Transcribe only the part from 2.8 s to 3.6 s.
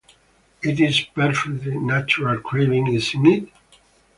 isn't it?